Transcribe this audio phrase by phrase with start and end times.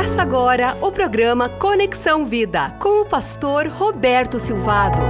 [0.00, 5.02] Começa agora o programa Conexão Vida com o pastor Roberto Silvado.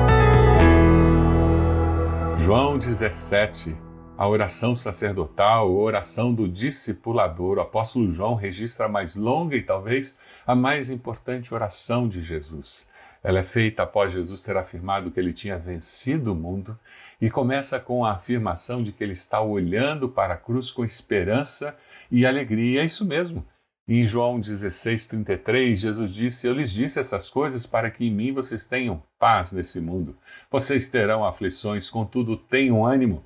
[2.38, 3.79] João 17,
[4.18, 7.58] a oração sacerdotal, a oração do discipulador.
[7.58, 12.88] O apóstolo João registra a mais longa e talvez a mais importante oração de Jesus.
[13.22, 16.77] Ela é feita após Jesus ter afirmado que ele tinha vencido o mundo
[17.20, 21.77] e começa com a afirmação de que ele está olhando para a cruz com esperança
[22.10, 22.82] e alegria.
[22.82, 23.46] É isso mesmo.
[23.92, 28.64] Em João 16:33, Jesus disse: Eu lhes disse essas coisas para que em mim vocês
[28.64, 30.16] tenham paz nesse mundo.
[30.48, 33.24] Vocês terão aflições, contudo, tenham ânimo.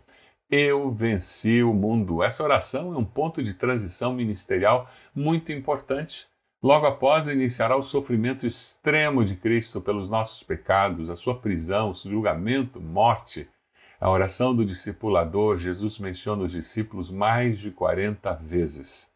[0.51, 2.23] Eu venci o mundo.
[2.23, 6.27] Essa oração é um ponto de transição ministerial muito importante.
[6.63, 11.95] Logo após, iniciará o sofrimento extremo de Cristo pelos nossos pecados, a sua prisão, o
[11.95, 13.51] julgamento, morte.
[14.01, 19.13] A oração do discipulador, Jesus menciona os discípulos mais de 40 vezes.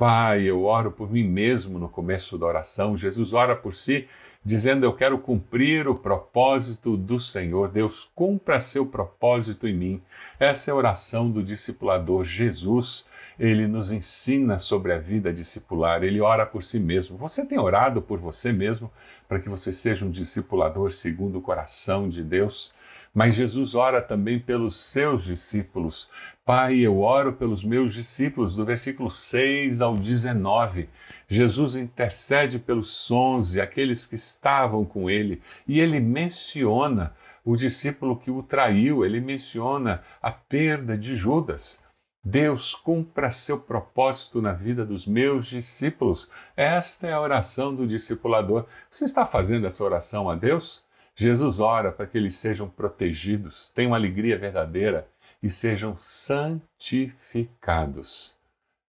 [0.00, 2.96] Pai, eu oro por mim mesmo no começo da oração.
[2.96, 4.08] Jesus ora por si,
[4.42, 7.68] dizendo: Eu quero cumprir o propósito do Senhor.
[7.68, 10.02] Deus, cumpra seu propósito em mim.
[10.38, 13.04] Essa é a oração do discipulador Jesus
[13.38, 17.16] ele nos ensina sobre a vida discipular, ele ora por si mesmo.
[17.16, 18.92] Você tem orado por você mesmo
[19.26, 22.74] para que você seja um discipulador segundo o coração de Deus?
[23.14, 26.10] Mas Jesus ora também pelos seus discípulos.
[26.52, 30.88] Pai, eu oro pelos meus discípulos, do versículo 6 ao 19.
[31.28, 38.32] Jesus intercede pelos onze, aqueles que estavam com ele, e ele menciona o discípulo que
[38.32, 41.84] o traiu, ele menciona a perda de Judas.
[42.24, 46.28] Deus cumpra seu propósito na vida dos meus discípulos.
[46.56, 48.66] Esta é a oração do discipulador.
[48.90, 50.84] Você está fazendo essa oração a Deus?
[51.14, 55.06] Jesus ora para que eles sejam protegidos, tenham alegria verdadeira
[55.42, 58.36] e sejam santificados.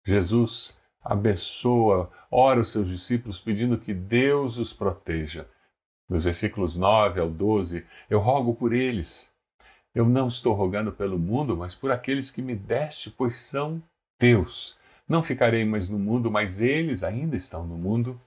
[0.05, 5.49] Jesus abençoa, ora os seus discípulos pedindo que Deus os proteja.
[6.09, 9.35] Nos versículos 9 ao 12, eu rogo por eles
[9.97, 13.83] eu não estou rogando pelo mundo, mas por aqueles que me deste, pois são
[14.19, 14.77] teus.
[15.09, 18.21] Não ficarei mais no mundo, mas eles ainda estão no mundo.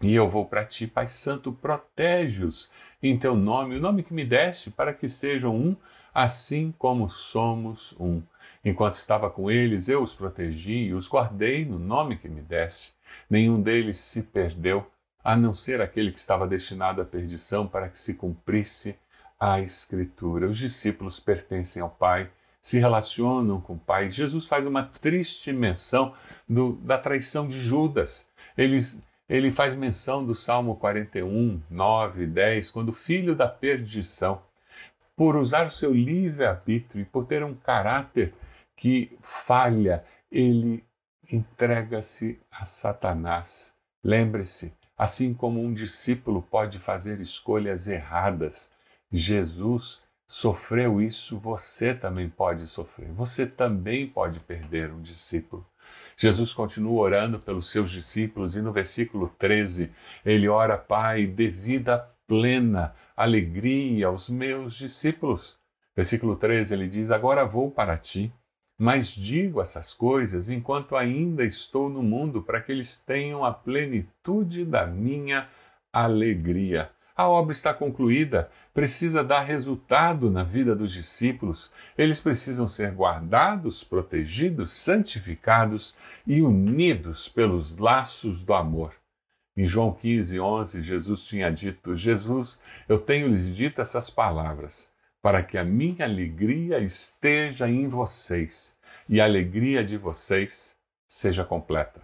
[0.00, 2.70] E eu vou para ti, Pai Santo, protege-os
[3.02, 5.76] em teu nome, o nome que me deste, para que sejam um,
[6.14, 8.22] assim como somos um.
[8.64, 12.94] Enquanto estava com eles, eu os protegi e os guardei no nome que me deste.
[13.28, 14.86] Nenhum deles se perdeu,
[15.24, 18.96] a não ser aquele que estava destinado à perdição, para que se cumprisse
[19.38, 20.48] a Escritura.
[20.48, 22.30] Os discípulos pertencem ao Pai,
[22.60, 24.08] se relacionam com o Pai.
[24.08, 26.14] Jesus faz uma triste menção
[26.48, 28.28] do, da traição de Judas.
[28.56, 34.42] Eles, ele faz menção do Salmo 41, 9, 10, quando o filho da perdição,
[35.16, 38.34] por usar o seu livre-arbítrio e por ter um caráter
[38.76, 40.84] que falha, ele
[41.32, 43.72] entrega-se a Satanás.
[44.04, 48.70] Lembre-se, assim como um discípulo pode fazer escolhas erradas,
[49.10, 53.10] Jesus sofreu isso, você também pode sofrer.
[53.12, 55.66] Você também pode perder um discípulo.
[56.16, 59.90] Jesus continua orando pelos seus discípulos e no versículo 13
[60.24, 65.58] ele ora, Pai, dê vida plena, alegria aos meus discípulos.
[65.94, 68.32] Versículo 13 ele diz: Agora vou para ti,
[68.78, 74.64] mas digo essas coisas enquanto ainda estou no mundo, para que eles tenham a plenitude
[74.64, 75.44] da minha
[75.92, 76.90] alegria.
[77.14, 81.70] A obra está concluída, precisa dar resultado na vida dos discípulos.
[81.96, 85.94] Eles precisam ser guardados, protegidos, santificados
[86.26, 88.94] e unidos pelos laços do amor.
[89.54, 92.58] Em João 15, 11, Jesus tinha dito: Jesus,
[92.88, 94.90] eu tenho lhes dito essas palavras,
[95.20, 98.74] para que a minha alegria esteja em vocês
[99.06, 100.74] e a alegria de vocês
[101.06, 102.00] seja completa.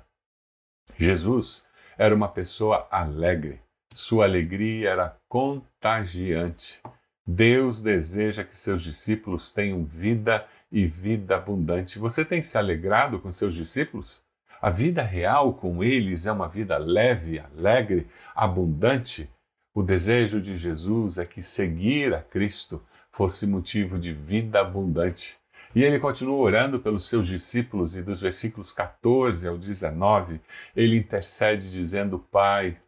[0.99, 1.67] Jesus
[1.97, 3.61] era uma pessoa alegre.
[3.93, 6.81] Sua alegria era contagiante.
[7.26, 11.99] Deus deseja que seus discípulos tenham vida e vida abundante.
[11.99, 14.22] Você tem se alegrado com seus discípulos?
[14.60, 19.31] A vida real com eles é uma vida leve, alegre, abundante.
[19.75, 25.38] O desejo de Jesus é que seguir a Cristo fosse motivo de vida abundante.
[25.75, 30.41] E ele continua orando pelos seus discípulos, e dos versículos 14 ao 19,
[30.75, 32.79] ele intercede dizendo: Pai,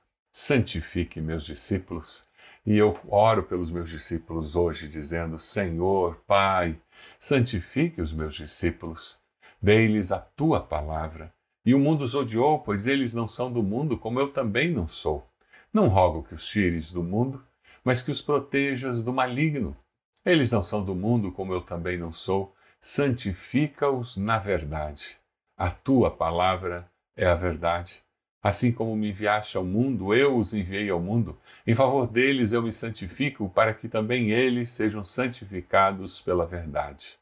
[0.41, 2.27] santifique meus discípulos.
[2.65, 6.79] E eu oro pelos meus discípulos hoje, dizendo: Senhor, Pai,
[7.19, 9.21] santifique os meus discípulos,
[9.61, 11.33] dei-lhes a tua palavra.
[11.65, 14.89] E o mundo os odiou, pois eles não são do mundo, como eu também não
[14.89, 15.27] sou.
[15.73, 17.45] Não rogo que os tires do mundo,
[17.85, 19.77] mas que os protejas do maligno.
[20.25, 22.55] Eles não são do mundo, como eu também não sou.
[22.81, 25.19] Santifica-os na verdade.
[25.57, 28.03] A tua palavra é a verdade.
[28.43, 31.39] Assim como me enviaste ao mundo, eu os enviei ao mundo.
[31.67, 37.19] Em favor deles eu me santifico, para que também eles sejam santificados pela verdade.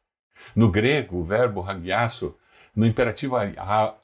[0.55, 2.37] No grego, o verbo hagiasso,
[2.75, 3.35] no imperativo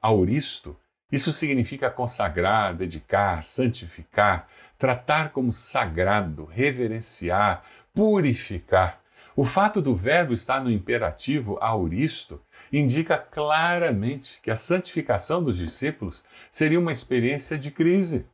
[0.03, 0.77] auristo,
[1.13, 7.63] isso significa consagrar, dedicar, santificar, tratar como sagrado, reverenciar,
[7.95, 9.01] purificar.
[9.37, 16.25] O fato do verbo estar no imperativo auristo indica claramente que a santificação dos discípulos
[16.51, 18.27] seria uma experiência de crise.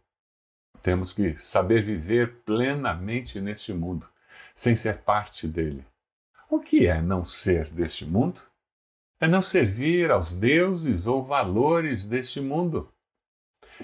[0.82, 4.08] Temos que saber viver plenamente neste mundo,
[4.54, 5.84] sem ser parte dele.
[6.48, 8.40] O que é não ser deste mundo?
[9.20, 12.90] É não servir aos deuses ou valores deste mundo.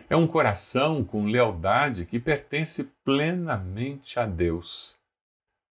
[0.09, 4.97] É um coração com lealdade que pertence plenamente a Deus.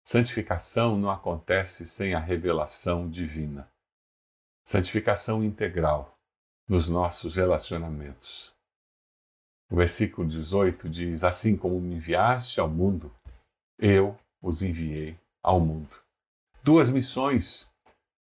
[0.02, 3.68] Santificação não acontece sem a revelação divina
[4.64, 6.18] santificação integral
[6.66, 8.54] nos nossos relacionamentos.
[9.70, 13.14] O versículo 18 diz: Assim como me enviaste ao mundo,
[13.78, 15.94] eu os enviei ao mundo.
[16.62, 17.70] Duas missões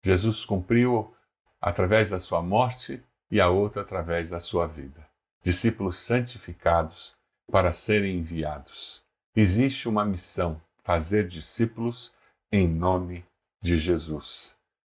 [0.04, 1.14] Jesus cumpriu
[1.60, 5.08] através da sua morte e a outra através da sua vida.
[5.42, 7.14] Discípulos santificados
[7.50, 9.02] para serem enviados.
[9.34, 12.12] Existe uma missão: fazer discípulos
[12.52, 13.24] em nome
[13.62, 14.56] de Jesus.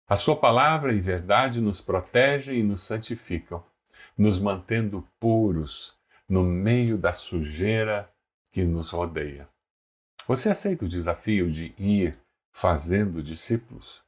[0.09, 3.61] A Sua palavra e verdade nos protegem e nos santificam,
[4.17, 5.97] nos mantendo puros
[6.29, 8.09] no meio da sujeira
[8.49, 9.49] que nos rodeia.
[10.25, 12.17] Você aceita o desafio de ir
[12.53, 14.01] fazendo discípulos?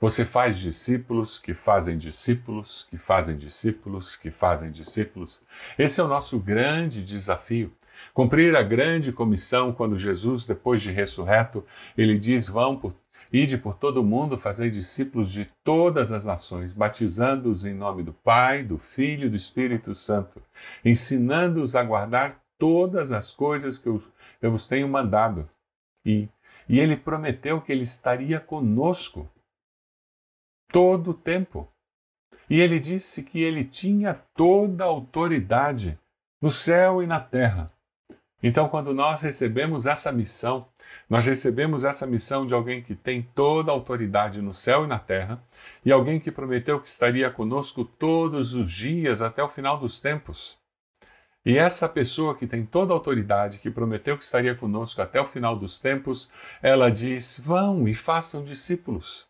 [0.00, 5.40] Você faz discípulos que fazem discípulos, que fazem discípulos, que fazem discípulos.
[5.78, 7.72] Esse é o nosso grande desafio.
[8.12, 11.64] Cumprir a grande comissão quando Jesus, depois de ressurreto,
[11.96, 12.92] ele diz: Vão por
[13.34, 18.12] Ide por todo o mundo, fazei discípulos de todas as nações, batizando-os em nome do
[18.12, 20.40] Pai, do Filho e do Espírito Santo,
[20.84, 24.00] ensinando-os a guardar todas as coisas que eu,
[24.40, 25.50] eu vos tenho mandado.
[26.06, 26.28] E,
[26.68, 29.28] e ele prometeu que ele estaria conosco
[30.68, 31.68] todo o tempo.
[32.48, 35.98] E ele disse que ele tinha toda a autoridade
[36.40, 37.72] no céu e na terra.
[38.40, 40.68] Então, quando nós recebemos essa missão,
[41.08, 44.98] nós recebemos essa missão de alguém que tem toda a autoridade no céu e na
[44.98, 45.42] terra,
[45.84, 50.56] e alguém que prometeu que estaria conosco todos os dias até o final dos tempos.
[51.44, 55.26] E essa pessoa que tem toda a autoridade, que prometeu que estaria conosco até o
[55.26, 56.30] final dos tempos,
[56.62, 59.26] ela diz: vão e façam discípulos.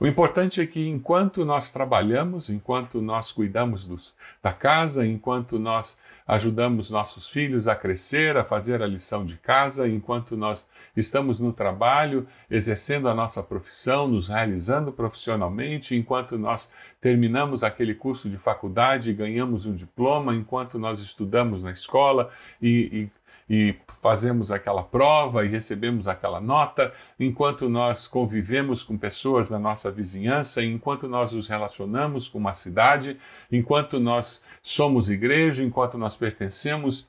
[0.00, 5.98] O importante é que enquanto nós trabalhamos, enquanto nós cuidamos dos, da casa, enquanto nós
[6.24, 11.52] ajudamos nossos filhos a crescer, a fazer a lição de casa, enquanto nós estamos no
[11.52, 16.70] trabalho, exercendo a nossa profissão, nos realizando profissionalmente, enquanto nós
[17.00, 22.30] terminamos aquele curso de faculdade e ganhamos um diploma, enquanto nós estudamos na escola
[22.62, 23.08] e,
[23.48, 29.90] e fazemos aquela prova e recebemos aquela nota, enquanto nós convivemos com pessoas da nossa
[29.90, 33.18] vizinhança, enquanto nós nos relacionamos com uma cidade,
[33.50, 37.08] enquanto nós somos igreja, enquanto nós pertencemos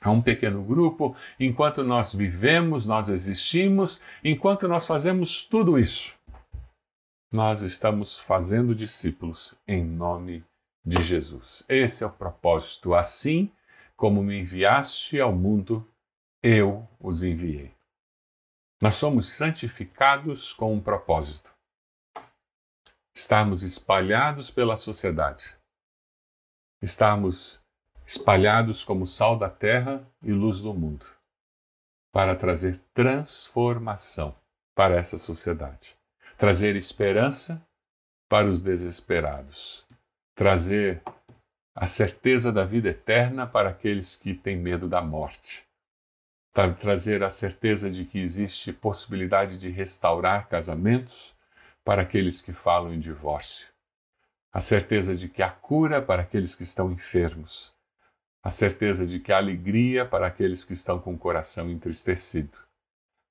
[0.00, 6.14] a um pequeno grupo, enquanto nós vivemos, nós existimos, enquanto nós fazemos tudo isso,
[7.32, 10.44] nós estamos fazendo discípulos em nome
[10.84, 11.64] de Jesus.
[11.68, 12.94] Esse é o propósito.
[12.94, 13.50] Assim,
[13.96, 15.88] como me enviaste ao mundo,
[16.42, 17.74] eu os enviei.
[18.82, 21.54] Nós somos santificados com um propósito:
[23.14, 25.56] estarmos espalhados pela sociedade,
[26.82, 27.62] estarmos
[28.06, 31.06] espalhados como sal da terra e luz do mundo,
[32.12, 34.36] para trazer transformação
[34.74, 35.96] para essa sociedade,
[36.36, 37.66] trazer esperança
[38.28, 39.86] para os desesperados,
[40.34, 41.02] trazer
[41.76, 45.66] a certeza da vida eterna para aqueles que têm medo da morte.
[46.78, 51.34] Trazer a certeza de que existe possibilidade de restaurar casamentos
[51.84, 53.66] para aqueles que falam em divórcio.
[54.52, 57.74] A certeza de que há cura para aqueles que estão enfermos.
[58.40, 62.56] A certeza de que há alegria para aqueles que estão com o coração entristecido.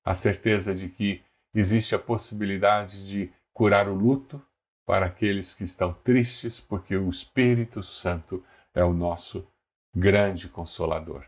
[0.04, 1.24] A certeza de que
[1.54, 4.44] existe a possibilidade de curar o luto
[4.86, 9.46] para aqueles que estão tristes, porque o Espírito Santo é o nosso
[9.94, 11.24] grande consolador.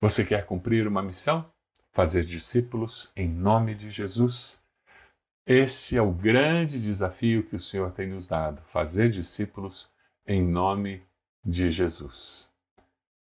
[0.00, 1.50] Você quer cumprir uma missão?
[1.92, 4.60] Fazer discípulos em nome de Jesus?
[5.46, 9.90] Este é o grande desafio que o Senhor tem nos dado: fazer discípulos
[10.26, 11.02] em nome
[11.44, 12.50] de Jesus.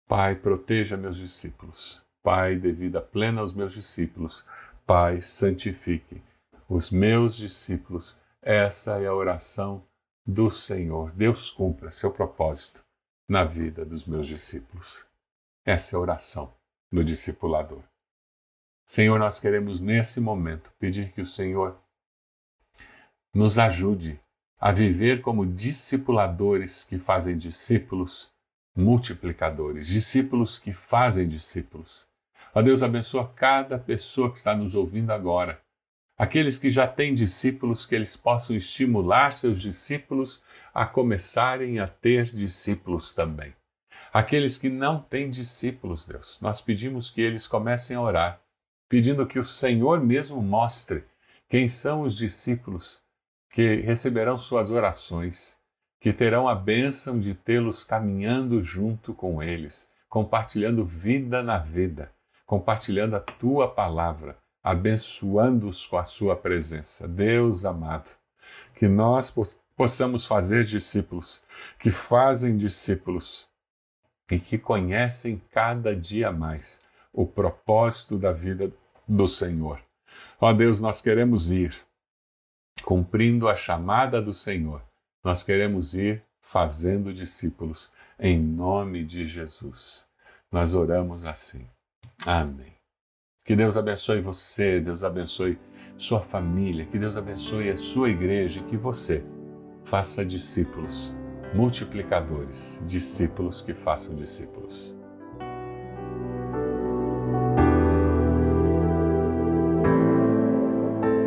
[0.07, 2.03] Pai, proteja meus discípulos.
[2.23, 4.47] Pai, dê vida plena aos meus discípulos.
[4.87, 6.23] Pai, santifique
[6.69, 9.83] os meus discípulos essa é a oração
[10.27, 11.11] do Senhor.
[11.13, 12.85] Deus cumpra seu propósito
[13.27, 15.07] na vida dos meus discípulos.
[15.65, 16.53] Essa é a oração
[16.93, 17.83] do discipulador.
[18.85, 21.81] Senhor, nós queremos nesse momento pedir que o Senhor
[23.35, 24.21] nos ajude
[24.61, 28.31] a viver como discipuladores que fazem discípulos
[28.77, 32.07] multiplicadores, discípulos que fazem discípulos.
[32.55, 35.64] Ó Deus, abençoa cada pessoa que está nos ouvindo agora.
[36.17, 40.41] Aqueles que já têm discípulos, que eles possam estimular seus discípulos
[40.73, 43.53] a começarem a ter discípulos também.
[44.13, 48.41] Aqueles que não têm discípulos, Deus, nós pedimos que eles comecem a orar,
[48.89, 51.05] pedindo que o Senhor mesmo mostre
[51.49, 53.03] quem são os discípulos
[53.51, 55.59] que receberão suas orações,
[56.01, 62.13] que terão a bênção de tê-los caminhando junto com eles, compartilhando vida na vida,
[62.47, 67.07] compartilhando a tua palavra, abençoando-os com a sua presença.
[67.07, 68.11] Deus amado,
[68.75, 69.33] que nós
[69.77, 71.43] possamos fazer discípulos,
[71.79, 73.47] que fazem discípulos
[74.31, 76.81] e que conhecem cada dia mais
[77.13, 78.73] o propósito da vida
[79.07, 79.81] do Senhor.
[80.41, 81.77] Ó Deus, nós queremos ir
[82.83, 84.83] cumprindo a chamada do Senhor
[85.25, 87.91] nós queremos ir fazendo discípulos
[88.21, 90.07] em nome de Jesus.
[90.53, 91.67] Nós oramos assim.
[92.27, 92.74] Amém.
[93.45, 95.59] Que Deus abençoe você, Deus abençoe
[95.99, 99.23] sua família, que Deus abençoe a sua igreja e que você
[99.85, 101.15] faça discípulos,
[101.53, 104.97] multiplicadores, discípulos que façam discípulos.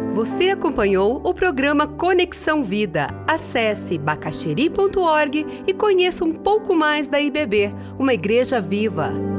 [0.10, 3.06] Você acompanhou o programa Conexão Vida.
[3.28, 7.70] Acesse bacacheri.org e conheça um pouco mais da IBB,
[8.00, 9.37] uma igreja viva.